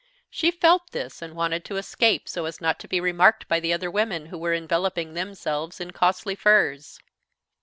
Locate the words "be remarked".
2.87-3.47